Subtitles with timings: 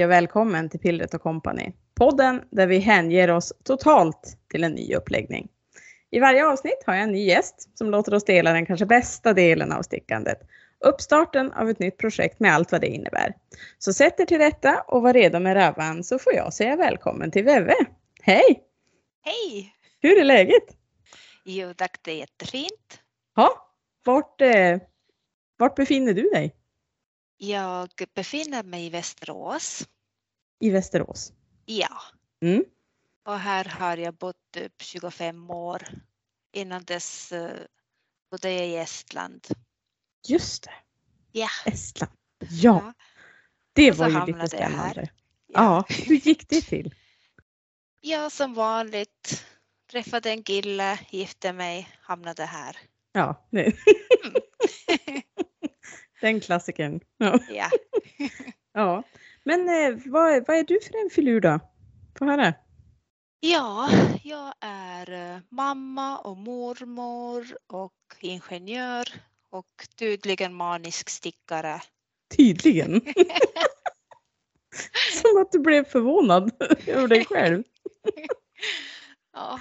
[0.00, 1.72] Hej och välkommen till Pillret Company.
[1.94, 5.48] Podden där vi hänger oss totalt till en ny uppläggning.
[6.10, 9.32] I varje avsnitt har jag en ny gäst som låter oss dela den kanske bästa
[9.32, 10.38] delen av stickandet.
[10.84, 13.34] Uppstarten av ett nytt projekt med allt vad det innebär.
[13.78, 17.30] Så sätt er till rätta och var redo med rövan så får jag säga välkommen
[17.30, 17.74] till Veve.
[18.22, 18.62] Hej!
[19.22, 19.74] Hej!
[20.02, 20.64] Hur är läget?
[21.44, 23.00] Jo tack, det är jättefint.
[23.36, 23.72] Ja,
[24.04, 24.78] vart, eh,
[25.58, 26.59] vart befinner du dig?
[27.42, 29.88] Jag befinner mig i Västerås.
[30.60, 31.32] I Västerås?
[31.64, 32.02] Ja.
[32.42, 32.64] Mm.
[33.24, 35.82] Och här har jag bott typ 25 år.
[36.52, 37.50] Innan dess uh,
[38.30, 39.46] bodde jag i Estland.
[40.28, 40.72] Just det.
[41.32, 41.48] Ja.
[41.66, 42.12] Estland.
[42.38, 42.48] Ja.
[42.84, 42.92] ja.
[43.72, 45.08] Det var ju lite spännande.
[45.46, 45.84] Ja.
[45.88, 45.94] ja.
[46.06, 46.94] Hur gick det till?
[48.00, 49.44] Ja, som vanligt.
[49.90, 52.76] Träffade en kille, gifte mig, hamnade här.
[53.12, 53.48] Ja.
[53.52, 53.72] Mm.
[56.20, 57.00] Den klassikern.
[57.18, 57.38] Ja.
[57.48, 57.70] ja.
[58.72, 59.02] ja.
[59.44, 61.60] Men eh, vad, vad är du för en filur då?
[62.18, 62.54] Få höra.
[63.40, 63.88] Ja,
[64.22, 69.08] jag är eh, mamma och mormor och ingenjör
[69.50, 71.80] och tydligen manisk stickare.
[72.36, 73.00] Tydligen?
[75.12, 76.50] Som att du blev förvånad
[76.86, 77.62] över dig själv.
[79.32, 79.60] ja.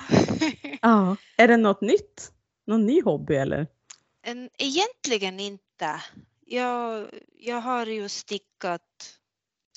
[0.81, 1.15] ja.
[1.37, 2.31] Är det något nytt?
[2.67, 3.67] Någon ny hobby eller?
[4.21, 6.01] En, egentligen inte.
[6.51, 8.81] Jag, jag har ju stickat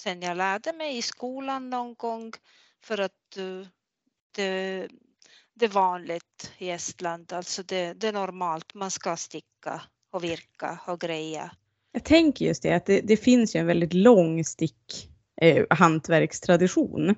[0.01, 2.33] sen jag lärde mig i skolan någon gång
[2.85, 3.67] för att uh,
[4.37, 4.89] det,
[5.55, 10.81] det är vanligt i Estland, alltså det, det är normalt, man ska sticka och virka
[10.87, 11.51] och greja.
[11.93, 17.15] Jag tänker just det, att det, det finns ju en väldigt lång stick eh, hantverkstradition.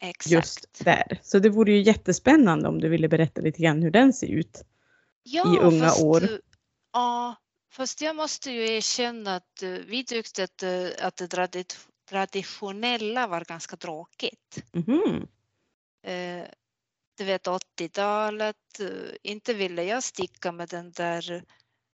[0.00, 0.32] Exakt.
[0.32, 1.20] Just där.
[1.22, 4.64] Så det vore ju jättespännande om du ville berätta lite grann hur den ser ut
[5.22, 6.22] ja, i unga fast, år.
[6.92, 7.36] Ja,
[7.70, 11.76] fast jag måste ju erkänna att uh, vi tyckte att, uh, att det
[12.08, 14.64] traditionella var ganska tråkigt.
[14.74, 15.26] Mm.
[17.18, 18.56] Du vet 80-talet,
[19.22, 21.42] inte ville jag sticka med den där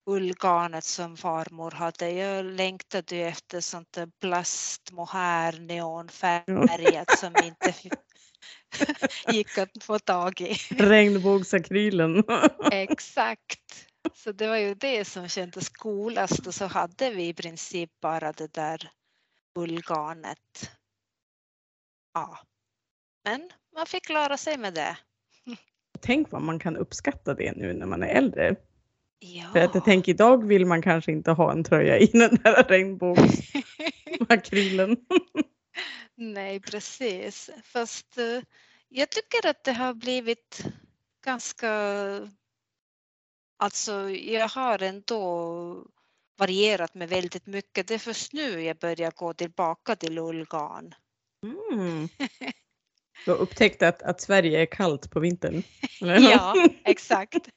[0.05, 2.11] ullgarnet som farmor hade.
[2.11, 7.73] Jag längtade ju efter sånt där plast, mohair, neonfärgat som inte
[9.33, 10.53] gick att få tag i.
[10.69, 12.23] Regnbågsakrylen.
[12.71, 13.90] Exakt.
[14.13, 18.31] Så det var ju det som kändes coolast och så hade vi i princip bara
[18.31, 18.91] det där
[19.55, 20.71] ullgarnet.
[22.13, 22.39] Ja.
[23.23, 24.97] Men man fick klara sig med det.
[25.99, 28.55] Tänk vad man kan uppskatta det nu när man är äldre.
[29.19, 29.49] Ja.
[29.53, 32.63] För att jag tänker idag vill man kanske inte ha en tröja i den där
[32.63, 34.97] regnbågsakrylen.
[36.15, 37.49] Nej, precis.
[37.63, 38.41] Fast uh,
[38.89, 40.65] jag tycker att det har blivit
[41.25, 41.69] ganska...
[43.61, 45.85] Alltså, jag har ändå
[46.37, 47.87] varierat med väldigt mycket.
[47.87, 50.95] Det är först nu jag börjar gå tillbaka till ullgarn.
[51.43, 52.09] Mm.
[53.25, 55.63] Du har upptäckt att, att Sverige är kallt på vintern?
[55.99, 57.35] ja, exakt.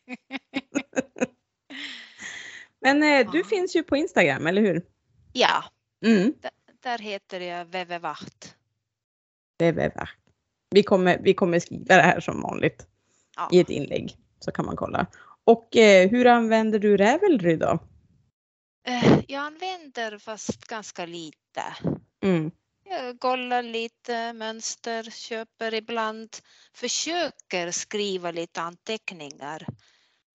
[2.80, 4.82] Men eh, du finns ju på Instagram, eller hur?
[5.32, 5.64] Ja,
[6.06, 6.34] mm.
[6.82, 8.54] där heter jag Vevevart.
[9.58, 10.16] Vevevart.
[10.70, 12.86] Vi kommer, vi kommer skriva det här som vanligt
[13.36, 13.48] ja.
[13.52, 15.06] i ett inlägg så kan man kolla.
[15.44, 17.78] Och eh, hur använder du Ravelry då?
[18.86, 21.62] Eh, jag använder fast ganska lite.
[22.22, 22.50] Mm.
[22.84, 26.36] Jag kollar lite mönster, köper ibland,
[26.74, 29.66] försöker skriva lite anteckningar.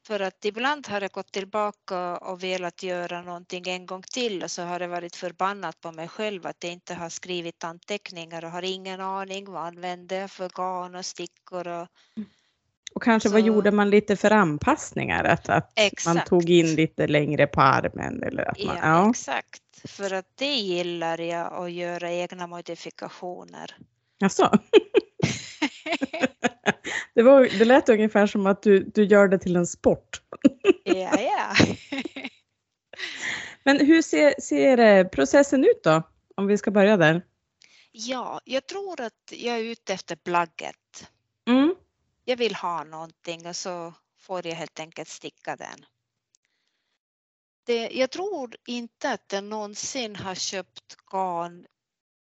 [0.08, 4.52] För att ibland har jag gått tillbaka och velat göra någonting en gång till och
[4.52, 8.52] så har det varit förbannat på mig själv att jag inte har skrivit anteckningar och
[8.52, 11.68] har ingen aning vad använder jag för garn och stickor.
[11.68, 11.88] Och,
[12.96, 13.34] och kanske så...
[13.34, 15.24] vad gjorde man lite för anpassningar?
[15.24, 15.74] Att, att
[16.06, 18.24] man tog in lite längre på armen?
[18.24, 19.62] Eller att man, ja, ja, exakt.
[19.86, 23.76] För att det gillar jag att göra egna modifikationer.
[24.20, 24.52] Jaså?
[27.14, 30.22] det, var, det lät ungefär som att du, du gör det till en sport.
[30.84, 31.56] ja, ja.
[33.64, 36.03] Men hur ser, ser processen ut då?
[36.35, 37.22] Om vi ska börja där.
[37.92, 41.09] Ja, jag tror att jag är ute efter plagget.
[42.29, 45.85] Jag vill ha någonting och så får jag helt enkelt sticka den.
[47.66, 51.66] Det, jag tror inte att jag någonsin har köpt garn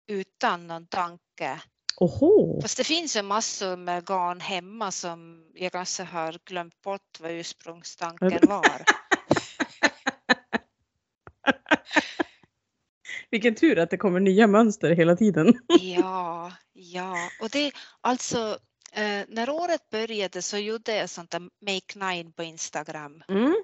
[0.08, 1.62] utan någon tanke
[1.98, 2.62] Oho.
[2.62, 7.32] Fast det finns ju massor med garn hemma som jag kanske har glömt bort vad
[7.32, 8.82] ursprungstanken var.
[13.32, 15.54] Vilken tur att det kommer nya mönster hela tiden.
[15.82, 17.72] ja, ja, och det
[18.02, 18.60] alltså
[18.94, 23.24] eh, när året började så gjorde jag sånt där Make Nine på Instagram.
[23.28, 23.56] Mm.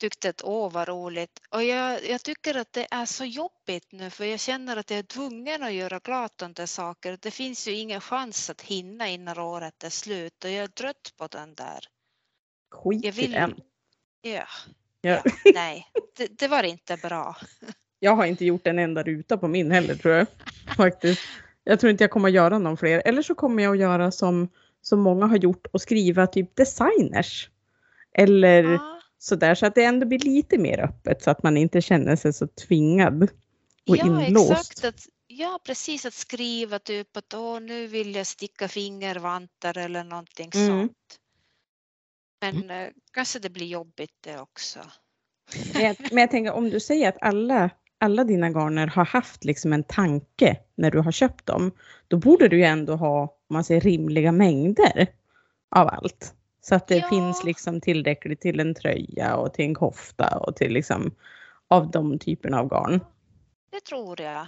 [0.00, 1.40] tyckte att åh vad roligt.
[1.50, 4.98] Och jag, jag tycker att det är så jobbigt nu för jag känner att jag
[4.98, 7.18] är tvungen att göra klart de där saker.
[7.20, 11.12] Det finns ju ingen chans att hinna innan året är slut och jag är trött
[11.16, 11.84] på den där.
[12.70, 13.32] Skit Jag i vill...
[13.32, 13.54] den.
[13.56, 13.62] Ja,
[14.26, 14.46] Ja.
[15.00, 15.22] ja,
[15.54, 17.36] nej, det, det var inte bra.
[17.98, 20.26] Jag har inte gjort en enda ruta på min heller tror jag.
[20.76, 21.22] Faktiskt.
[21.68, 23.02] Jag tror inte jag kommer att göra någon fler.
[23.04, 24.48] Eller så kommer jag att göra som,
[24.82, 27.50] som många har gjort och skriva typ designers.
[28.18, 31.82] Eller Ja, sådär så att det ändå blir lite mer öppet så att man inte
[31.82, 33.22] känner sig så tvingad
[33.88, 34.50] och ja inlåst.
[34.50, 34.84] exakt.
[34.84, 40.50] Att, ja, precis att skriva typ att åh, nu vill jag sticka fingervantar eller någonting
[40.54, 40.66] Mm.
[40.68, 40.96] sånt.
[42.40, 44.78] Men eh, kanske det blir jobbigt det också.
[45.74, 47.70] Men jag, men jag tänker om du säger att alla,
[48.00, 51.72] alla dina garner har haft liksom en tanke när du har köpt dem,
[52.08, 55.06] då borde du ju ändå ha, om man säger rimliga mängder
[55.76, 56.34] av allt.
[56.60, 57.08] Så att det Ja.
[57.08, 61.14] finns liksom tillräckligt till en tröja och till en kofta och till liksom
[61.68, 63.00] av de typerna av garn.
[63.70, 64.46] Det tror jag.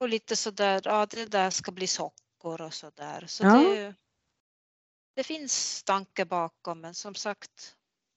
[0.00, 3.24] Och lite sådär, ja det där ska bli sockor och sådär.
[3.26, 3.58] Så Ja.
[3.58, 3.94] det,
[5.16, 7.76] det finns tanke bakom men som sagt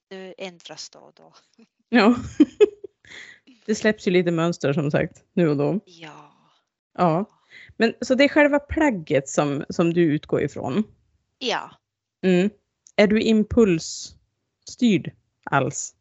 [0.10, 1.34] det ändras då och då.
[1.90, 2.16] Ja.
[3.69, 5.80] Det släpps ju lite mönster som sagt nu och då.
[5.86, 6.31] Ja.
[6.98, 7.25] Ja.
[7.77, 10.83] Men så det är själva plagget som, som du utgår ifrån.
[11.38, 11.71] Ja.
[12.25, 12.50] Mm.
[12.95, 15.12] Är du impulsstyrd
[15.44, 15.95] alls?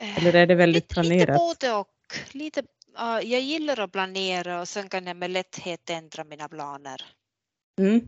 [0.00, 1.36] Eh, Eller är det väldigt lite, lite planerat?
[1.38, 1.88] både och.
[2.32, 2.62] Lite,
[2.94, 7.02] ja, jag gillar att planera och sen kan jag med lätthet ändra mina planer.
[7.78, 8.00] Mm.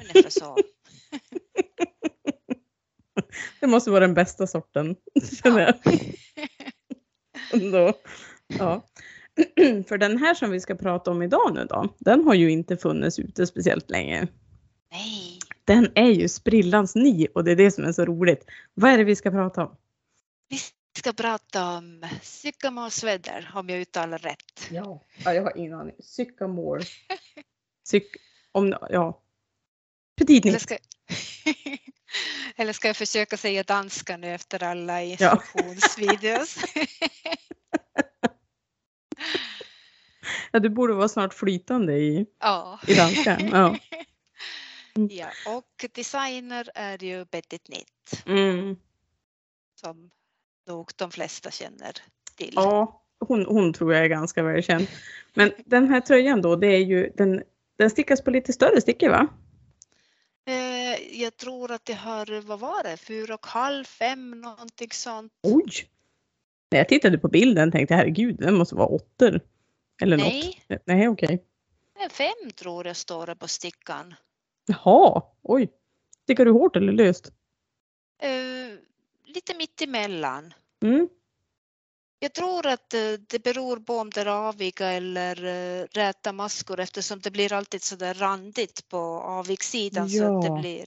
[0.00, 0.56] Ungefär så.
[3.60, 4.96] Det måste vara den bästa sorten.
[5.42, 5.74] känner jag.
[7.62, 7.92] Ändå.
[8.46, 8.84] Ja.
[9.88, 12.76] För den här som vi ska prata om idag nu då, den har ju inte
[12.76, 14.28] funnits ute speciellt länge.
[14.92, 15.38] Nej.
[15.64, 18.44] Den är ju sprillans ny och det är det som är så roligt.
[18.74, 19.76] Vad är det vi ska prata om?
[20.48, 20.58] Vi
[20.98, 24.68] ska prata om Sycamore Sweater om jag uttalar rätt.
[24.70, 25.94] Ja, ja jag har ingen aning.
[26.00, 26.82] Sycamore.
[27.84, 28.16] Syk...
[28.52, 28.74] Om...
[28.90, 29.22] Ja.
[30.16, 30.44] Petit
[32.56, 36.56] Eller ska, jag försöka säga danska nu efter alla instruktionsvideos?
[36.74, 37.29] Ja,
[40.52, 42.80] du borde vara snart flytande i, ja.
[42.86, 43.38] i danska.
[43.52, 43.76] Ja.
[45.10, 45.26] ja.
[45.56, 48.76] Och designer är ju Betty Knitt Mm.
[49.80, 50.10] som
[50.66, 51.92] nog de flesta känner
[52.36, 52.52] till.
[52.54, 54.86] Ja, hon, hon tror jag är ganska välkänd.
[55.34, 57.42] Men den här tröjan då, det är ju, den,
[57.78, 59.28] den stickas på lite större stickor va?
[60.46, 65.32] Eh, jag tror att det har, vad var det, fyra och halv, fem någonting sånt.
[65.42, 65.88] Oj!
[66.70, 69.40] När jag tittade på bilden tänkte jag herregud, den måste vara åttor.
[70.00, 70.64] Eller Nej.
[70.68, 70.82] något.
[70.86, 71.44] Nej, okej.
[72.04, 74.14] Eh, Fem tror jag står det på stickan.
[74.66, 75.68] Jaha, oj.
[76.22, 77.32] Stickar du hårt eller löst?
[78.22, 78.30] Eh,
[79.24, 80.54] lite mitt emellan.
[80.82, 81.08] Mm.
[82.18, 86.80] Jag tror att eh, det beror på om det är aviga eller eh, räta maskor
[86.80, 90.54] eftersom det blir alltid så där randigt på avigsidan så att Ja.
[90.54, 90.84] det blir.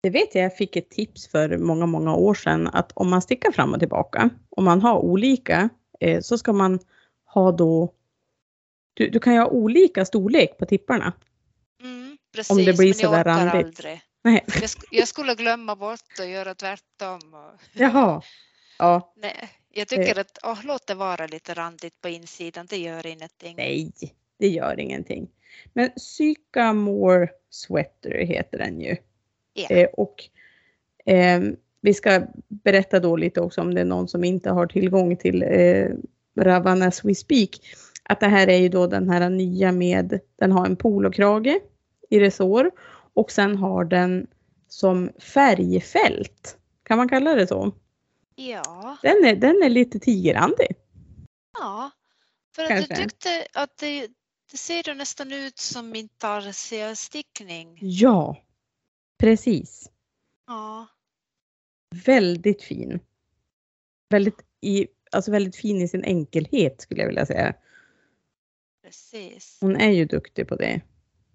[0.00, 3.22] Det vet jag, jag fick ett tips för många, många år sedan att om man
[3.22, 5.68] stickar fram och tillbaka, om man har olika,
[6.22, 6.78] så ska man
[7.34, 7.92] ha då,
[8.94, 11.12] du, du kan ju ha olika storlek på tipparna.
[11.82, 13.66] Mm, precis, Om det blir men så jag orkar randigt.
[13.66, 14.00] aldrig.
[14.24, 14.44] Nej.
[14.46, 17.34] Jag, sk- jag skulle glömma bort och göra tvärtom.
[17.34, 18.22] Och, Jaha.
[18.78, 23.06] Ja, nej, jag tycker att åh, låt det vara lite randigt på insidan, det gör
[23.06, 23.56] ingenting.
[23.56, 23.92] nej,
[24.38, 25.28] det gör ingenting.
[25.72, 28.96] Men Sycamore Sweater heter den ju.
[29.54, 29.68] Ja.
[29.68, 30.24] Eh, och
[31.06, 31.42] eh,
[31.80, 35.42] vi ska berätta då lite också om det är någon som inte har tillgång till
[35.42, 35.88] eh,
[36.36, 37.50] Ravan as we speak.
[38.02, 41.60] Att det här är ju då den här nya med, den har en polokrage
[42.10, 42.70] i resår
[43.14, 44.26] och sen har den
[44.68, 46.58] som färgfält.
[46.82, 47.72] Kan man kalla det så?
[48.34, 50.76] Ja, Den är, den är lite tigerrandig.
[51.58, 51.90] ja.
[52.56, 52.92] För att Kanske.
[52.94, 54.08] jag tyckte att det,
[54.50, 57.78] det ser ju nästan ut som intarsia-stickning.
[57.80, 58.36] Ja,
[59.18, 59.90] precis.
[60.46, 60.86] Ja,
[62.04, 63.00] Väldigt fin.
[64.10, 67.54] Väldigt, i, alltså väldigt fin i sin enkelhet skulle jag vilja säga.
[68.82, 69.58] precis.
[69.60, 70.80] Hon är ju duktig på det.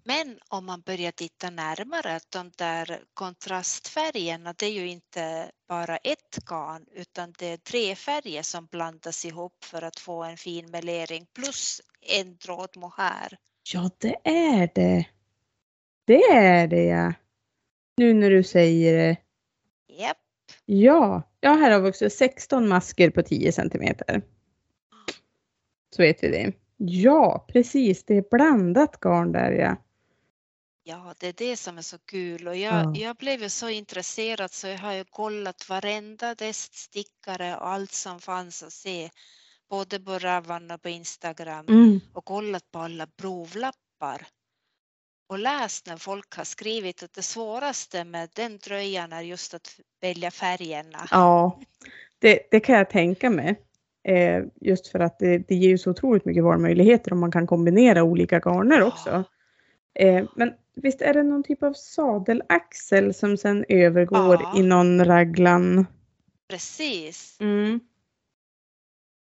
[0.04, 6.38] Men om man börjar titta närmare de där kontrastfärgerna, det är ju inte bara ett
[6.46, 11.26] garn utan det är tre färger som blandas ihop för att få en fin melering
[11.34, 13.38] plus en tråd mohair.
[13.72, 15.06] Ja, det är det.
[16.04, 17.12] Det är det ja.
[17.96, 19.16] Nu när du säger det.
[20.72, 24.22] Ja, ja här har också 16 masker på 10 centimeter.
[25.96, 26.52] Så vet vi det.
[26.76, 28.04] Ja, precis.
[28.04, 29.76] Det är blandat garn där ja.
[30.82, 32.94] Ja, det är det som är så kul och jag, Ja.
[32.96, 38.20] jag blev ju så intresserad så jag har ju kollat varenda teststickare och allt som
[38.20, 39.10] fanns att se,
[39.70, 42.00] både på Ravan och på Instagram Mm.
[42.12, 44.26] och kollat på alla provlappar
[45.30, 49.80] och läst när folk har skrivit att det svåraste med den tröjan är just att
[50.00, 51.08] välja färgerna.
[51.10, 51.60] Ja,
[52.18, 53.60] det, det kan jag tänka mig.
[54.04, 57.46] Eh, just för att det, det ger ju så otroligt mycket valmöjligheter om man kan
[57.46, 59.24] kombinera olika garner också.
[59.94, 64.58] Eh, men visst är det någon typ av sadelaxel som sen övergår Ja.
[64.58, 65.86] i någon raglan?
[66.48, 67.36] Precis.
[67.40, 67.80] Mm.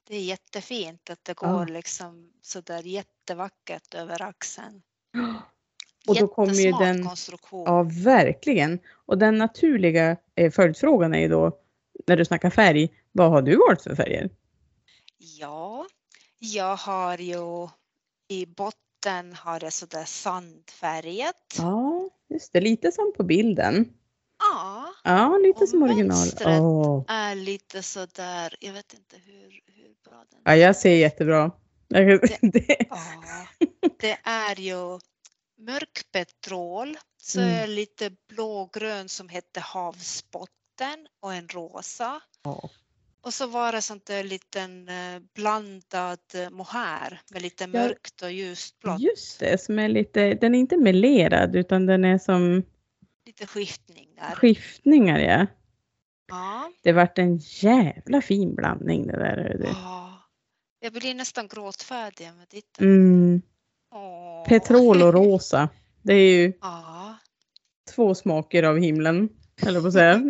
[0.08, 1.52] Det är jättefint att det Ja.
[1.52, 4.82] går liksom sådär jättevackert över axeln.
[6.08, 7.62] Och då kommer ju den, konstruktion.
[7.66, 8.78] ja verkligen.
[9.06, 11.58] Och den naturliga eh, följdfrågan är ju då,
[12.06, 14.30] när du snackar färg, vad har du valt för färger?
[15.40, 15.86] Ja,
[16.38, 17.68] jag har ju
[18.28, 21.54] i botten har det sådär sandfärgat.
[21.58, 23.92] Ja, just det, lite som på bilden.
[24.38, 26.28] Ja, Ja, lite Och som original.
[26.46, 27.04] Åh.
[27.08, 31.50] är lite sådär, jag vet inte hur, hur bra den Ja, jag ser jättebra.
[31.88, 32.98] Jag- Det, Ja,
[34.00, 34.98] det är ju
[35.64, 37.70] mörk petrol, så Mm.
[37.70, 42.20] lite blågrön som heter havsbotten och en rosa.
[42.42, 42.70] Ja.
[43.20, 46.18] Och så var det sånt där liten eh, blandad
[46.50, 49.00] mohair med lite mörkt och ljust blått.
[49.00, 52.62] just det, som är lite, den är inte melerad utan den är som
[53.26, 54.34] Lite skiftningar.
[54.34, 55.18] skiftningar.
[55.18, 55.46] Ja.
[56.28, 56.72] Ja.
[56.82, 59.60] Det vart en jävla fin blandning det där.
[59.72, 60.22] Ja.
[60.80, 62.88] Jag blir nästan gråtfärdig med titeln.
[62.90, 63.42] Mm,
[64.48, 65.68] Petrol och rosa.
[66.02, 67.16] Det är ju Ja,
[67.94, 69.28] två smaker av himlen,
[69.62, 70.22] eller på att säga.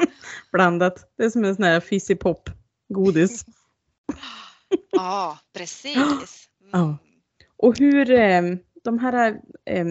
[0.52, 1.12] Blandat.
[1.16, 2.50] Det är som en sån här fizzy pop
[2.88, 3.44] godis.
[4.90, 5.96] ja precis.
[6.72, 6.78] Ja.
[6.78, 6.94] Mm.
[7.56, 8.42] Och hur eh,
[8.84, 9.86] de här, eh,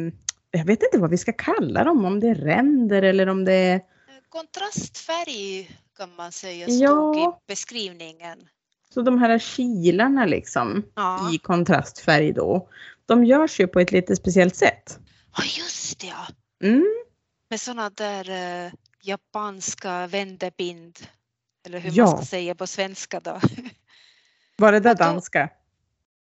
[0.52, 3.54] jag vet inte vad vi ska kalla dem, om det är ränder eller om det
[3.54, 3.82] är
[4.30, 6.88] Kontrastfärg kan man säga Ja.
[6.90, 8.40] stod i beskrivningen.
[8.94, 11.32] Så de här kilarna liksom Ja.
[11.34, 12.70] i kontrastfärg då,
[13.06, 15.00] de görs ju på ett lite speciellt sätt.
[15.38, 16.28] ja, just det ja.
[16.68, 16.86] Mm,
[17.50, 18.30] Med sådana där
[18.66, 21.00] eh, japanska vändebind.
[21.66, 22.06] Eller hur Ja.
[22.06, 23.40] man ska säga på svenska då.
[24.58, 25.50] var det där danska?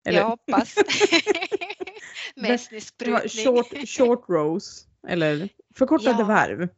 [0.08, 0.18] Eller?
[0.18, 0.74] Jag hoppas.
[2.36, 3.44] Med estnisk brytning.
[3.44, 6.24] short, short rows, eller förkortade Ja.
[6.24, 6.68] varv.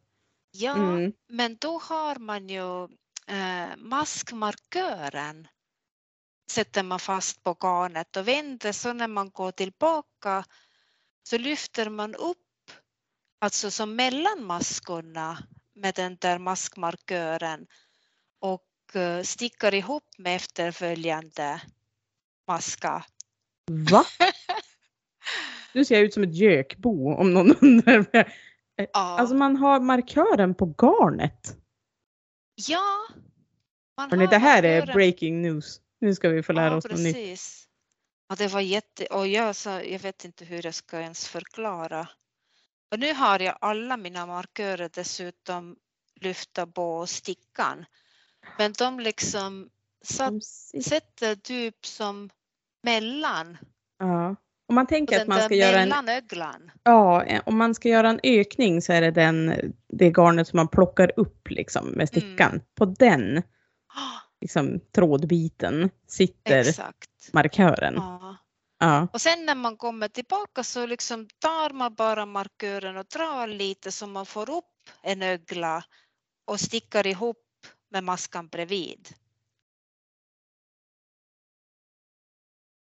[0.50, 1.12] Ja, Mm.
[1.28, 2.85] men då har man ju
[3.26, 5.49] eh, maskmarkören
[6.50, 10.45] sätter man fast på garnet och vänder så när man går tillbaka
[11.23, 12.38] så lyfter man upp,
[13.40, 15.38] alltså som mellan maskorna
[15.75, 17.67] med den där maskmarkören
[18.40, 21.61] och eh, stickar ihop med efterföljande
[22.49, 23.05] maska.
[23.90, 24.05] Va?
[25.75, 28.07] Nu ser jag ut som ett gökbo om någon undrar.
[28.76, 31.57] Ja, Alltså man har markören på garnet.
[32.69, 33.09] ja
[33.97, 35.81] man Hörrni, det här är markören breaking news.
[36.00, 37.14] Nu ska vi få lära ja, oss något nytt.
[37.14, 37.69] precis.
[38.28, 39.07] Ja, det var jätte...
[39.07, 42.09] Och jag, sa, jag vet inte hur jag ska ens förklara.
[42.90, 45.76] Och nu har jag alla mina markörer dessutom
[46.21, 47.85] lyfta på stickan.
[48.59, 49.71] Men de liksom
[50.05, 50.45] satt,
[50.85, 52.31] sätter typ som
[52.83, 53.59] mellan.
[53.99, 54.37] Ja.
[54.69, 56.71] Om man tänker att man ska göra en, mellanöglan.
[56.83, 59.55] ja, om man ska göra en ökning så är det den,
[59.88, 62.61] det garnet som man plockar upp liksom med stickan.
[62.75, 63.43] På den
[63.95, 67.33] Ah, liksom, trådbiten sitter Exakt.
[67.33, 67.95] markören.
[67.95, 68.37] Ja.
[68.80, 69.09] Ja.
[69.12, 73.92] Och sen när man kommer tillbaka så liksom tar man bara markören och drar lite
[73.92, 75.85] så man får upp en ögla
[76.45, 77.45] och stickar ihop
[77.90, 79.09] med maskan bredvid.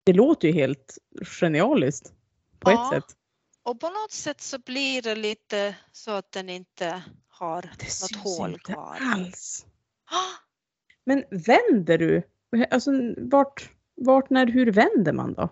[0.03, 0.97] Det låter ju helt
[1.39, 2.13] genialiskt
[2.59, 2.95] på Ja.
[2.95, 3.17] ett sätt.
[3.63, 7.91] Och på något sätt så blir det lite så att den inte har Det något
[7.91, 8.97] syns hål inte kvar.
[9.01, 9.65] alls.
[10.13, 10.33] Ah,
[11.05, 12.23] Men vänder du?
[12.69, 15.49] Alltså vart, vart, när, hur vänder man då?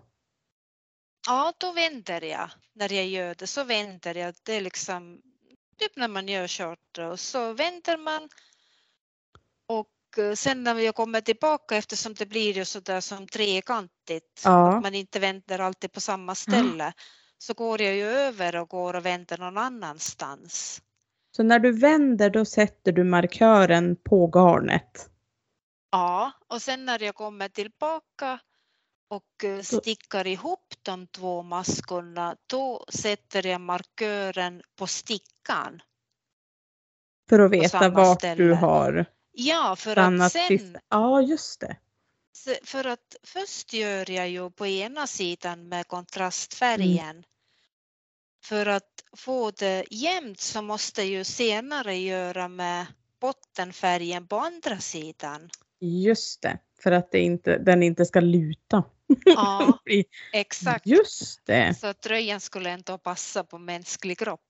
[1.28, 2.50] Ja, då vänder jag.
[2.74, 4.36] När jag gör det så vänder jag.
[4.44, 5.22] Det är liksom
[5.78, 8.30] typ när man gör short och så vänder man.
[9.68, 14.42] Och eh, sen när jag kommer tillbaka eftersom det blir ju sådär som trekantigt.
[14.44, 14.76] Ja.
[14.76, 16.94] Att man inte vänder alltid på samma ställe.
[17.38, 20.82] Så går jag ju över och går och vänder någon annanstans.
[21.36, 25.10] Så när du vänder då sätter du markören på garnet.
[25.92, 28.40] Ja, och sen när jag kommer tillbaka
[29.10, 35.82] och eh, stickar ihop de två maskorna, då sätter jag markören på stickan.
[37.30, 38.44] För att veta vart ställe.
[38.44, 40.78] du har Ja, för att sen.
[40.90, 41.78] Ja, just det.
[42.64, 47.10] för att först gör jag ju på ena sidan med kontrastfärgen.
[47.10, 47.24] Mm.
[48.44, 52.86] För att få det jämnt så måste ju senare göra med
[53.20, 55.50] bottenfärgen på andra sidan.
[55.80, 58.84] Just det, för att det inte, den inte ska luta.
[59.26, 59.80] Ja,
[60.34, 60.86] exakt.
[60.86, 61.76] Just det.
[61.80, 64.42] Så att tröjan skulle ändå passa på mänsklig kropp.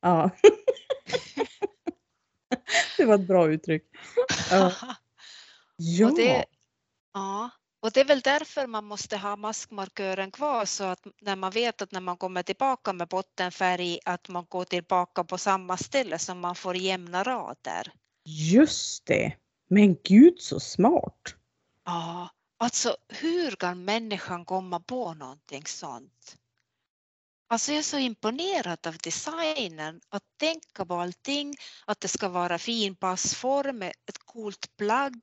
[0.00, 0.30] Ja.
[2.96, 3.82] det var ett bra uttryck.
[4.50, 4.72] Ja.
[5.76, 6.08] ja.
[6.08, 6.44] Och det,
[7.14, 7.50] ja.
[7.80, 11.82] Och det är väl därför man måste ha maskmarkören kvar så att när man vet
[11.82, 16.34] att när man kommer tillbaka med bottenfärg att man går tillbaka på samma ställe så
[16.34, 17.92] man får jämna rader.
[18.24, 19.36] Just det.
[19.68, 21.34] Men gud så smart.
[21.84, 26.36] Ja, alltså hur kan människan komma på någonting sånt?
[27.50, 31.54] Alltså jag är så imponerad av designen, att tänka på allting,
[31.86, 35.20] att det ska vara fin passform, ett coolt plagg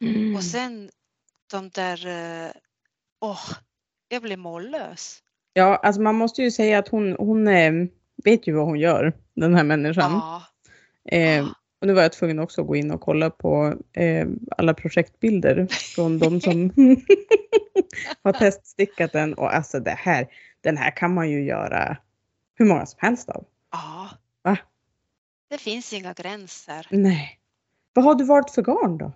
[0.00, 0.36] Mm.
[0.36, 0.90] och sen
[1.50, 2.50] de där, eh,
[3.20, 3.50] åh,
[4.08, 5.22] jag blir mållös.
[5.52, 7.72] Ja, alltså man måste ju säga att hon, hon eh,
[8.24, 10.12] vet ju vad hon gör, den här människan.
[10.12, 10.42] Ja,
[11.12, 11.48] Eh,
[11.80, 15.66] och nu var jag tvungen också att gå in och kolla på eh, alla projektbilder
[15.94, 16.70] från de som
[18.22, 19.34] har teststickat den.
[19.34, 20.26] Och alltså det här,
[20.60, 21.96] den här kan man ju göra
[22.54, 23.44] hur många som helst av.
[23.72, 24.08] ja.
[24.42, 24.58] Va?
[25.50, 26.86] Det finns inga gränser.
[26.90, 27.40] Nej.
[27.92, 29.12] Vad har du valt för garn då?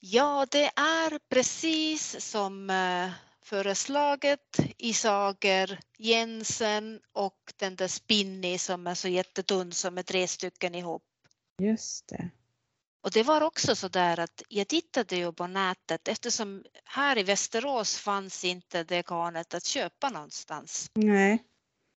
[0.00, 3.10] Ja, det är precis som eh,
[3.44, 10.74] föreslaget Isager, Jensen och den där Spinny som är så jättetunn som är tre stycken
[10.74, 11.02] ihop.
[11.62, 12.30] Just det.
[13.02, 17.22] Och det var också så där att jag tittade ju på nätet eftersom här i
[17.22, 20.90] Västerås fanns inte det garnet att köpa någonstans.
[20.94, 21.44] Nej.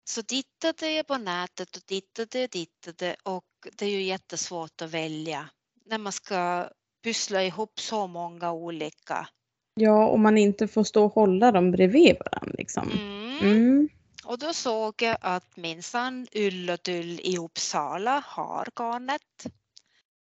[0.09, 3.45] Så tittade jag på nätet och tittade och tittade och
[3.77, 5.49] det är ju jättesvårt att välja
[5.85, 6.69] när man ska
[7.03, 9.27] pyssla ihop så många olika.
[9.73, 12.91] Ja, om man inte får stå och hålla dem bredvid varandra liksom.
[12.91, 13.37] Mm.
[13.39, 13.89] Mm.
[14.29, 19.45] Och då såg jag att minsann Ull och Tull i Uppsala har garnet.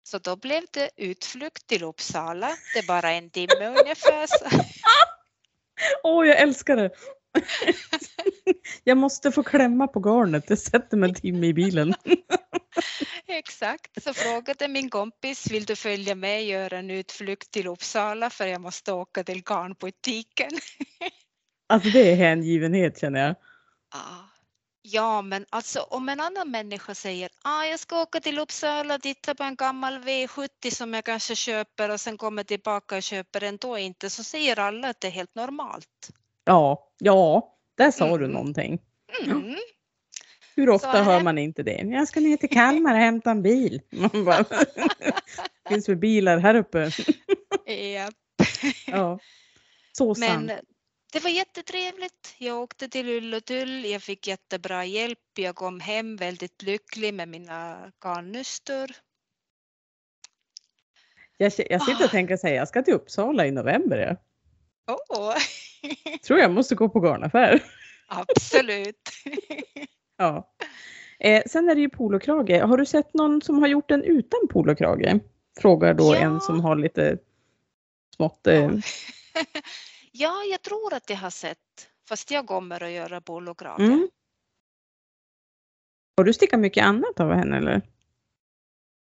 [0.02, 2.50] Så då blev det utflykt till Uppsala.
[2.74, 4.28] Det är bara en timme ungefär.
[6.02, 6.90] Åh, jag älskar det!
[8.84, 11.94] jag måste få klämma på garnet, det sätter mig en timme i bilen.
[13.26, 18.30] Exakt, så frågade min kompis, vill du följa med och göra en utflykt till Uppsala
[18.30, 20.50] för jag måste åka till garnbutiken.
[21.68, 23.36] Alltså det är hängivenhet känner jag.
[23.90, 24.24] Ah.
[24.82, 29.02] Ja, men alltså om en annan människa säger ah, jag ska åka till Uppsala och
[29.02, 33.40] titta på en gammal V70 som jag kanske köper och sen kommer tillbaka och köper
[33.40, 36.10] den då inte så säger alla att det är helt normalt.
[36.44, 38.30] Ja, ja, där sa du Mm.
[38.30, 38.78] någonting.
[39.24, 39.56] Mm.
[40.56, 41.80] Hur ofta är hör man inte det?
[41.84, 43.80] Jag ska ner till Kalmar och hämta en bil.
[43.90, 44.44] Man bara,
[45.68, 46.90] finns väl bilar här uppe?
[47.66, 48.10] Ja.
[48.86, 49.18] Ja.
[49.92, 50.46] Så sant.
[50.46, 50.58] Men
[51.12, 52.34] det var jättetrevligt.
[52.38, 53.84] Jag åkte till Ull och Tull.
[53.84, 55.18] Jag fick jättebra hjälp.
[55.36, 58.90] Jag kom hem väldigt lycklig med mina garnnystor.
[61.36, 62.04] Jag, jag sitter Ah.
[62.04, 63.98] och tänker säga jag ska till Uppsala i november.
[63.98, 64.16] Jag
[65.08, 65.34] Åh,
[66.26, 67.62] tror jag måste gå på garnaffär.
[68.08, 69.08] absolut.
[70.16, 70.52] Ja.
[71.18, 72.60] Eh, sen är det ju polokrage.
[72.62, 75.20] Har du sett någon som har gjort den utan polokrage?
[75.60, 76.18] Frågar då Ja.
[76.20, 77.18] en som har lite
[78.16, 78.46] smått.
[78.46, 78.70] Eh,
[80.10, 81.90] Ja, jag tror att jag har sett.
[82.08, 83.82] Fast jag kommer att göra bolokrage.
[83.84, 84.08] mm.
[86.16, 87.82] Har du stickat mycket annat av henne eller?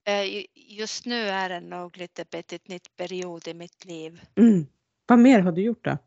[0.09, 4.21] Eh, ju- Just nu är det nog lite petit nytt period i mitt liv.
[4.37, 4.67] Mm.
[5.07, 5.99] Vad mer har du gjort då?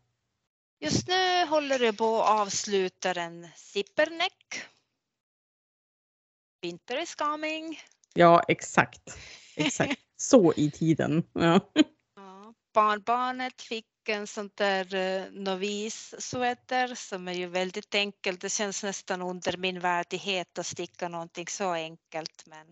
[0.80, 4.62] Just nu håller jag på att avsluta en zipperneck.
[6.62, 7.80] Winter is coming.
[8.14, 9.18] Ja, exakt.
[9.56, 10.00] Exakt.
[10.18, 11.24] Så i tiden.
[11.34, 11.60] Ja.
[12.16, 18.42] Ja, barnbarnet fick en sån där eh, novis-sweater som är ju väldigt enkelt.
[18.42, 22.68] Det känns nästan under min värdighet att sticka någonting så enkelt men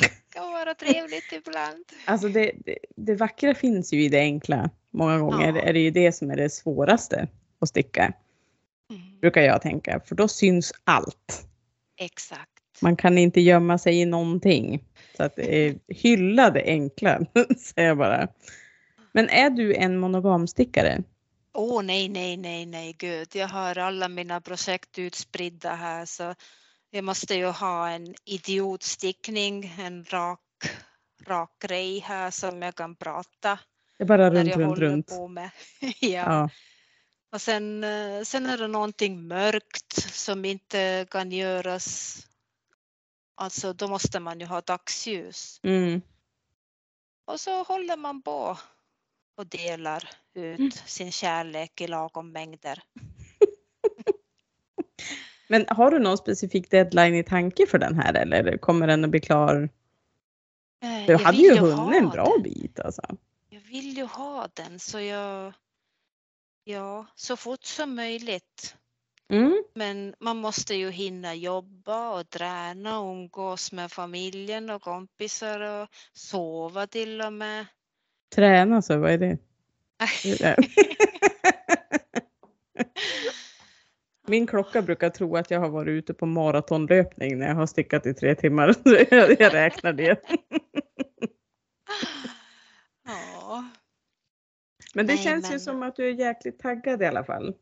[0.00, 1.84] det kan vara trevligt ibland.
[2.04, 4.70] Alltså det, det, det vackra finns ju i det enkla.
[4.90, 5.60] Många gånger Ja.
[5.62, 7.28] är det ju det som är det svåraste
[7.60, 8.12] att sticka.
[8.90, 10.00] Mm, Brukar jag tänka.
[10.06, 11.46] För då syns allt.
[11.96, 12.50] exakt.
[12.80, 14.84] Man kan inte gömma sig i någonting.
[15.16, 17.20] Så att eh, hylla det enkla,
[17.58, 18.28] säger jag bara.
[19.14, 21.02] Men är du en monogamstickare?
[21.52, 23.28] Åh nej, nej, nej, nej, gud.
[23.32, 26.34] Jag har alla mina projekt utspridda här så
[26.90, 30.40] jag måste ju ha en idiotstickning, en rak,
[31.26, 33.58] rak grej här som jag kan prata
[33.98, 35.06] Det är bara runt, jag runt, runt.
[35.06, 35.50] på med.
[35.80, 36.08] ja.
[36.08, 36.50] Ja.
[37.32, 42.18] Och sen, eh, sen är det någonting mörkt som inte kan göras.
[43.34, 45.60] Alltså då måste man ju ha dagsljus.
[45.62, 46.02] Mm.
[47.24, 48.58] Och så håller man på
[49.36, 50.70] och delar ut Mm.
[50.70, 52.82] sin kärlek i lagom mängder.
[55.48, 59.10] Men har du någon specifik deadline i tanke för den här eller kommer den att
[59.10, 59.68] bli klar?
[60.82, 62.42] Eh, Du jag hade ju hunnit en bra den.
[62.42, 63.02] bit alltså.
[63.48, 65.52] Jag vill ju ha den så jag,
[66.64, 68.76] ja, så fort som möjligt.
[69.28, 69.62] Mm.
[69.74, 75.88] Men man måste ju hinna jobba och träna och umgås med familjen och kompisar och
[76.12, 77.66] sova till och med.
[78.34, 79.38] Träna så, vad är det?
[84.26, 88.06] Min klocka brukar tro att jag har varit ute på maratonlöpning när jag har stickat
[88.06, 88.72] i tre timmar.
[88.84, 88.96] Så
[89.38, 90.20] jag, räknar det.
[93.06, 93.64] Ja,
[94.94, 97.54] Men det Nej, känns ju men- som att du är jäkligt taggad i alla fall.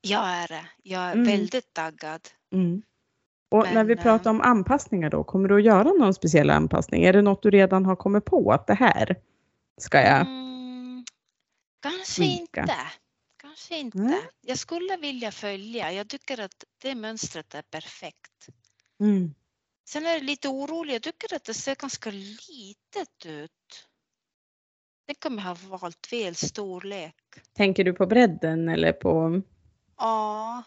[0.00, 0.64] jag är det.
[0.82, 1.24] Jag är Mm.
[1.24, 2.20] väldigt taggad.
[3.50, 7.02] Och när Men, vi pratar om anpassningar då, kommer du att göra någon speciell anpassning?
[7.04, 9.16] Är det något du redan har kommit på att det här
[9.82, 10.20] ska jag?
[10.20, 11.04] Mm,
[11.82, 12.60] kanske Sminka.
[12.60, 12.76] inte.
[13.36, 13.98] Kanske inte.
[13.98, 14.28] Nej.
[14.40, 15.92] Jag skulle vilja följa.
[15.92, 18.48] Jag tycker att det mönstret är perfekt.
[19.00, 19.34] Mm.
[19.88, 20.94] Sen är jag lite orolig.
[20.94, 23.86] Jag tycker att det ser ganska litet ut.
[25.06, 27.14] Tänk om jag har valt fel storlek.
[27.52, 29.42] Tänker du på bredden eller på?
[29.96, 30.62] Ja.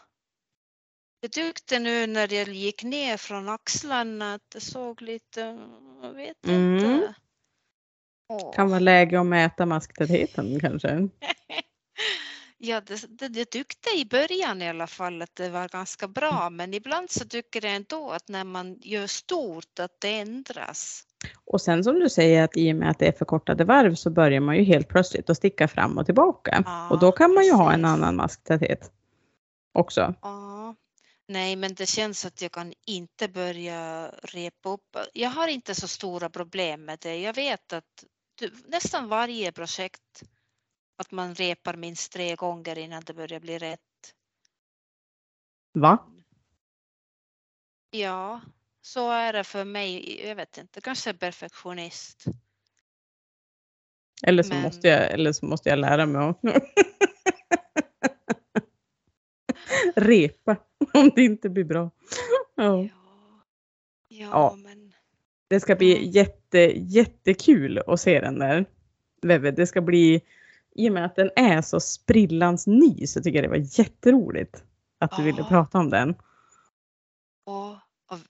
[1.19, 5.39] Jag tyckte nu när jag gick ner från axlarna att det såg lite,
[6.02, 6.76] jag vet Mm.
[6.76, 7.13] inte.
[8.30, 8.54] Åh.
[8.54, 11.10] Kan vara läge att mäta masktätheten kanske?
[12.66, 16.50] Ja, det, det, jag tyckte i början i alla fall att det var ganska bra,
[16.50, 21.04] men ibland så tycker jag ändå att när man gör stort att det ändras.
[21.46, 24.10] Och sen som du säger att i och med att det är förkortade varv så
[24.10, 26.64] börjar man ju helt plötsligt att sticka fram och tillbaka.
[26.66, 27.94] Ja, och då kan man ju ha en precis.
[27.94, 28.92] annan masktäthet
[29.74, 30.14] också.
[30.22, 30.76] Ja.
[31.28, 34.98] Nej, men det känns att jag kan inte börja repa upp.
[35.14, 37.18] Jag har inte så stora problem med det.
[37.18, 38.04] Jag vet att
[38.65, 40.24] nästan varje projekt
[40.96, 43.80] att man repar minst tre gånger innan det börjar bli rätt.
[45.74, 45.98] Va?
[47.89, 48.41] Ja,
[48.82, 50.22] så är det för mig.
[50.28, 52.24] Jag vet inte, kanske perfektionist.
[54.24, 56.39] Eller så, Men- måste, jag, eller så måste jag lära mig att
[59.96, 60.56] repa
[60.93, 61.91] om det inte blir bra.
[62.56, 62.89] Ja, ja,
[64.08, 64.56] Ja.
[64.58, 64.83] men
[65.54, 68.66] Det ska bli jätte, jättekul att se den där
[69.22, 69.52] Veve.
[69.52, 70.22] Det ska bli,
[70.76, 74.63] i och med att den är så sprillans ny så tycker jag det var jätteroligt
[75.00, 75.46] att du ville Ja.
[75.50, 76.16] prata om den.
[77.46, 77.76] och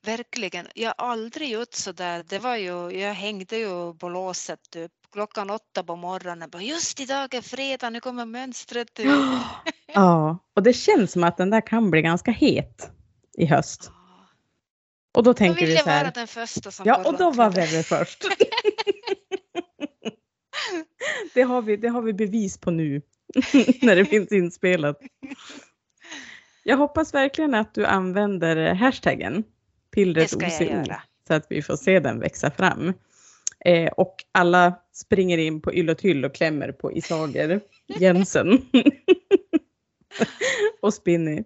[0.05, 0.67] verkligen.
[0.75, 2.23] Jag har aldrig gjort så där.
[2.29, 6.49] Det var ju, jag hängde ju på låset typ klockan åtta på morgonen.
[6.49, 8.99] Bara, Just idag är fredag, nu kommer mönstret.
[9.95, 12.91] Ja, och det känns som att den där kan bli ganska het
[13.37, 13.91] i höst.
[13.93, 14.02] Ja.
[15.13, 16.03] Och då Då tänker vill vi jag så här.
[16.03, 17.51] vara den första som Ja, och då var.
[17.51, 18.23] Veve först.
[21.33, 23.01] det, har vi, det har vi bevis på nu,
[23.81, 24.99] när det finns inspelat.
[26.63, 29.43] Jag hoppas verkligen att du använder hashtaggen
[29.91, 30.93] pillret jag OCO
[31.27, 32.93] så att vi får se den växa fram.
[33.65, 37.61] Eh, och alla springer in på Yllotyll och klämmer på Isager
[37.99, 38.61] Jensen
[40.81, 41.43] och Spinny.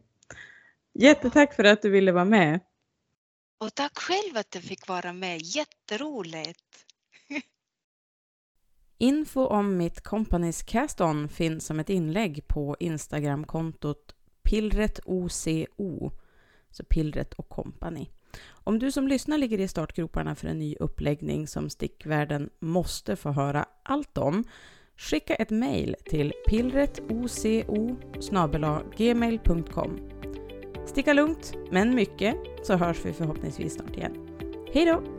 [0.93, 2.59] Jättetack för att du ville vara med.
[3.57, 5.41] Och tack själv att jag fick vara med.
[5.41, 6.85] Jätteroligt.
[8.97, 16.11] Info om mitt Companys Cast-On finns som ett inlägg på Instagramkontot pillretoco,
[16.71, 18.07] så pillret och company.
[18.47, 23.31] Om du som lyssnar ligger i startgroparna för en ny uppläggning som stickvärlden måste få
[23.31, 24.43] höra allt om,
[24.95, 27.27] skicka ett mejl till pillretoco
[28.97, 29.99] gmail.com.
[30.87, 34.13] Sticka lugnt, men mycket, så hörs vi förhoppningsvis snart igen.
[34.73, 35.16] Hej då!